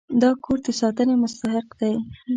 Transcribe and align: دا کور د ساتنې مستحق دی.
دا 0.21 0.31
کور 0.43 0.59
د 0.65 0.67
ساتنې 0.81 1.15
مستحق 1.23 1.67
دی. 1.79 1.93